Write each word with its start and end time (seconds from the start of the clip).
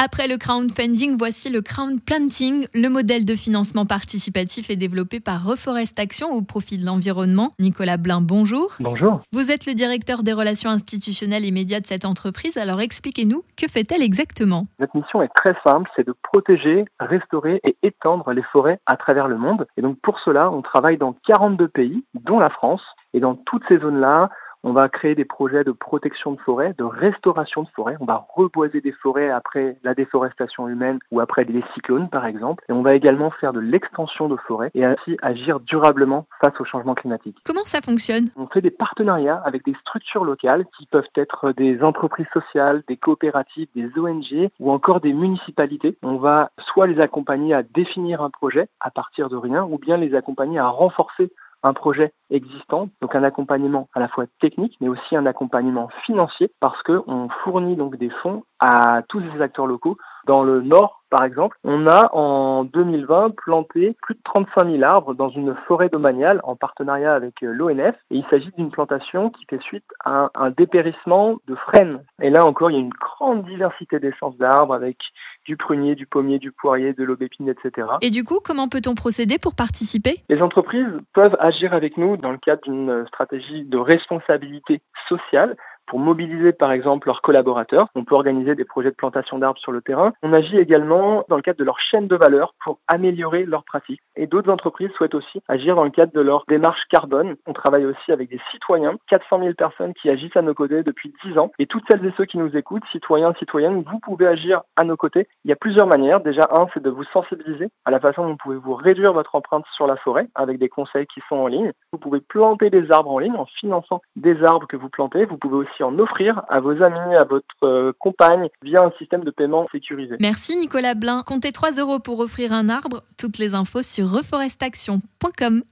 Après 0.00 0.28
le 0.28 0.36
crowdfunding, 0.36 1.16
voici 1.16 1.50
le 1.50 1.60
crowdplanting. 1.60 2.68
Le 2.72 2.88
modèle 2.88 3.24
de 3.24 3.34
financement 3.34 3.84
participatif 3.84 4.70
est 4.70 4.76
développé 4.76 5.18
par 5.18 5.44
Reforest 5.44 5.98
Action 5.98 6.30
au 6.30 6.40
profit 6.40 6.78
de 6.78 6.86
l'environnement. 6.86 7.50
Nicolas 7.58 7.96
Blin, 7.96 8.20
bonjour. 8.20 8.76
Bonjour. 8.78 9.22
Vous 9.32 9.50
êtes 9.50 9.66
le 9.66 9.74
directeur 9.74 10.22
des 10.22 10.32
relations 10.32 10.70
institutionnelles 10.70 11.44
et 11.44 11.50
médias 11.50 11.80
de 11.80 11.86
cette 11.86 12.04
entreprise. 12.04 12.58
Alors 12.58 12.80
expliquez-nous, 12.80 13.42
que 13.56 13.66
fait-elle 13.66 14.04
exactement? 14.04 14.68
Notre 14.78 14.96
mission 14.96 15.20
est 15.20 15.34
très 15.34 15.56
simple, 15.64 15.90
c'est 15.96 16.06
de 16.06 16.14
protéger, 16.22 16.84
restaurer 17.00 17.60
et 17.64 17.76
étendre 17.82 18.30
les 18.30 18.44
forêts 18.44 18.78
à 18.86 18.96
travers 18.96 19.26
le 19.26 19.36
monde. 19.36 19.66
Et 19.76 19.82
donc 19.82 19.98
pour 20.00 20.20
cela, 20.20 20.48
on 20.52 20.62
travaille 20.62 20.98
dans 20.98 21.16
42 21.26 21.66
pays, 21.66 22.04
dont 22.14 22.38
la 22.38 22.50
France. 22.50 22.84
Et 23.14 23.18
dans 23.18 23.34
toutes 23.34 23.64
ces 23.66 23.80
zones-là, 23.80 24.30
on 24.62 24.72
va 24.72 24.88
créer 24.88 25.14
des 25.14 25.24
projets 25.24 25.64
de 25.64 25.72
protection 25.72 26.32
de 26.32 26.40
forêt, 26.40 26.74
de 26.76 26.84
restauration 26.84 27.62
de 27.62 27.68
forêt. 27.68 27.96
On 28.00 28.04
va 28.04 28.26
reboiser 28.34 28.80
des 28.80 28.92
forêts 28.92 29.30
après 29.30 29.78
la 29.82 29.94
déforestation 29.94 30.68
humaine 30.68 30.98
ou 31.10 31.20
après 31.20 31.44
les 31.44 31.62
cyclones, 31.74 32.08
par 32.08 32.26
exemple. 32.26 32.64
Et 32.68 32.72
on 32.72 32.82
va 32.82 32.94
également 32.94 33.30
faire 33.30 33.52
de 33.52 33.60
l'extension 33.60 34.28
de 34.28 34.36
forêt 34.36 34.70
et 34.74 34.84
ainsi 34.84 35.16
agir 35.22 35.60
durablement 35.60 36.26
face 36.40 36.58
au 36.60 36.64
changement 36.64 36.94
climatique. 36.94 37.36
Comment 37.44 37.64
ça 37.64 37.80
fonctionne? 37.80 38.26
On 38.36 38.46
fait 38.46 38.60
des 38.60 38.70
partenariats 38.70 39.40
avec 39.44 39.64
des 39.64 39.74
structures 39.74 40.24
locales 40.24 40.64
qui 40.76 40.86
peuvent 40.86 41.08
être 41.14 41.52
des 41.52 41.82
entreprises 41.82 42.28
sociales, 42.32 42.82
des 42.88 42.96
coopératives, 42.96 43.68
des 43.74 43.90
ONG 43.98 44.50
ou 44.58 44.70
encore 44.70 45.00
des 45.00 45.12
municipalités. 45.12 45.96
On 46.02 46.16
va 46.16 46.50
soit 46.58 46.86
les 46.86 47.00
accompagner 47.00 47.54
à 47.54 47.62
définir 47.62 48.22
un 48.22 48.30
projet 48.30 48.68
à 48.80 48.90
partir 48.90 49.28
de 49.28 49.36
rien 49.36 49.64
ou 49.64 49.78
bien 49.78 49.96
les 49.96 50.14
accompagner 50.14 50.58
à 50.58 50.68
renforcer 50.68 51.32
un 51.62 51.72
projet 51.72 52.12
existant, 52.30 52.88
donc 53.00 53.14
un 53.14 53.22
accompagnement 53.22 53.88
à 53.94 54.00
la 54.00 54.08
fois 54.08 54.26
technique, 54.40 54.76
mais 54.80 54.88
aussi 54.88 55.16
un 55.16 55.26
accompagnement 55.26 55.88
financier, 56.04 56.52
parce 56.60 56.82
qu'on 56.82 57.28
fournit 57.42 57.76
donc 57.76 57.96
des 57.96 58.10
fonds 58.10 58.44
à 58.60 59.02
tous 59.08 59.20
ces 59.20 59.40
acteurs 59.40 59.66
locaux. 59.66 59.96
Dans 60.28 60.42
le 60.42 60.60
nord 60.60 60.98
par 61.10 61.24
exemple, 61.24 61.56
on 61.64 61.86
a 61.86 62.10
en 62.12 62.64
2020 62.64 63.34
planté 63.34 63.96
plus 64.02 64.14
de 64.14 64.20
35 64.24 64.70
000 64.70 64.82
arbres 64.82 65.14
dans 65.14 65.30
une 65.30 65.54
forêt 65.66 65.88
domaniale 65.88 66.40
en 66.44 66.54
partenariat 66.54 67.14
avec 67.14 67.42
euh, 67.42 67.52
l'ONF. 67.52 67.94
Et 68.10 68.18
il 68.18 68.26
s'agit 68.28 68.52
d'une 68.58 68.70
plantation 68.70 69.30
qui 69.30 69.46
fait 69.48 69.60
suite 69.62 69.86
à 70.04 70.30
un 70.34 70.50
dépérissement 70.50 71.38
de 71.46 71.54
frênes. 71.54 72.04
Et 72.20 72.28
là 72.28 72.44
encore, 72.44 72.70
il 72.70 72.74
y 72.74 72.76
a 72.76 72.80
une 72.80 72.90
grande 72.90 73.44
diversité 73.44 73.98
d'essences 74.00 74.36
d'arbres 74.36 74.74
avec 74.74 74.98
du 75.46 75.56
prunier, 75.56 75.94
du 75.94 76.06
pommier, 76.06 76.38
du 76.38 76.52
poirier, 76.52 76.92
de 76.92 77.04
l'aubépine, 77.04 77.48
etc. 77.48 77.88
Et 78.02 78.10
du 78.10 78.22
coup, 78.22 78.40
comment 78.44 78.68
peut-on 78.68 78.94
procéder 78.94 79.38
pour 79.38 79.54
participer? 79.54 80.24
Les 80.28 80.42
entreprises 80.42 80.92
peuvent 81.14 81.36
agir 81.40 81.72
avec 81.72 81.96
nous 81.96 82.18
dans 82.18 82.32
le 82.32 82.38
cadre 82.38 82.62
d'une 82.62 83.06
stratégie 83.06 83.64
de 83.64 83.78
responsabilité 83.78 84.82
sociale 85.08 85.56
pour 85.88 85.98
mobiliser 85.98 86.52
par 86.52 86.70
exemple 86.70 87.08
leurs 87.08 87.22
collaborateurs. 87.22 87.88
On 87.94 88.04
peut 88.04 88.14
organiser 88.14 88.54
des 88.54 88.64
projets 88.64 88.90
de 88.90 88.94
plantation 88.94 89.38
d'arbres 89.38 89.58
sur 89.58 89.72
le 89.72 89.80
terrain. 89.80 90.12
On 90.22 90.32
agit 90.32 90.58
également 90.58 91.24
dans 91.28 91.36
le 91.36 91.42
cadre 91.42 91.58
de 91.58 91.64
leur 91.64 91.80
chaîne 91.80 92.06
de 92.06 92.16
valeur 92.16 92.54
pour 92.62 92.78
améliorer 92.86 93.44
leurs 93.44 93.64
pratiques. 93.64 94.00
Et 94.14 94.26
d'autres 94.26 94.52
entreprises 94.52 94.90
souhaitent 94.92 95.14
aussi 95.14 95.40
agir 95.48 95.74
dans 95.74 95.84
le 95.84 95.90
cadre 95.90 96.12
de 96.12 96.20
leur 96.20 96.44
démarche 96.46 96.84
carbone. 96.90 97.36
On 97.46 97.52
travaille 97.52 97.86
aussi 97.86 98.12
avec 98.12 98.28
des 98.28 98.40
citoyens, 98.50 98.96
400 99.08 99.40
000 99.40 99.54
personnes 99.54 99.94
qui 99.94 100.10
agissent 100.10 100.36
à 100.36 100.42
nos 100.42 100.54
côtés 100.54 100.82
depuis 100.82 101.12
10 101.24 101.38
ans. 101.38 101.50
Et 101.58 101.66
toutes 101.66 101.84
celles 101.88 102.04
et 102.04 102.12
ceux 102.16 102.26
qui 102.26 102.38
nous 102.38 102.54
écoutent, 102.56 102.84
citoyens, 102.92 103.32
citoyennes, 103.34 103.82
vous 103.82 103.98
pouvez 104.00 104.26
agir 104.26 104.62
à 104.76 104.84
nos 104.84 104.96
côtés. 104.96 105.26
Il 105.44 105.48
y 105.48 105.52
a 105.52 105.56
plusieurs 105.56 105.86
manières. 105.86 106.20
Déjà, 106.20 106.48
un, 106.52 106.66
c'est 106.74 106.82
de 106.82 106.90
vous 106.90 107.04
sensibiliser 107.04 107.70
à 107.86 107.90
la 107.90 108.00
façon 108.00 108.22
dont 108.22 108.30
vous 108.30 108.36
pouvez 108.36 108.56
vous 108.56 108.74
réduire 108.74 109.14
votre 109.14 109.34
empreinte 109.34 109.64
sur 109.72 109.86
la 109.86 109.96
forêt 109.96 110.28
avec 110.34 110.58
des 110.58 110.68
conseils 110.68 111.06
qui 111.06 111.20
sont 111.28 111.36
en 111.36 111.46
ligne. 111.46 111.72
Vous 111.92 111.98
pouvez 111.98 112.20
planter 112.20 112.68
des 112.68 112.90
arbres 112.90 113.10
en 113.10 113.18
ligne 113.18 113.36
en 113.36 113.46
finançant 113.46 114.02
des 114.16 114.42
arbres 114.44 114.66
que 114.66 114.76
vous 114.76 114.90
plantez. 114.90 115.24
Vous 115.24 115.38
pouvez 115.38 115.56
aussi 115.56 115.77
en 115.84 115.98
offrir 115.98 116.42
à 116.48 116.60
vos 116.60 116.82
amis, 116.82 117.14
à 117.14 117.24
votre 117.24 117.46
euh, 117.62 117.92
compagne 117.98 118.48
via 118.62 118.82
un 118.82 118.92
système 118.98 119.24
de 119.24 119.30
paiement 119.30 119.66
sécurisé. 119.72 120.16
Merci 120.20 120.56
Nicolas 120.56 120.94
Blin. 120.94 121.22
Comptez 121.24 121.52
3 121.52 121.72
euros 121.72 121.98
pour 121.98 122.20
offrir 122.20 122.52
un 122.52 122.68
arbre. 122.68 123.02
Toutes 123.16 123.38
les 123.38 123.54
infos 123.54 123.82
sur 123.82 124.10
reforestaction.com. 124.10 125.62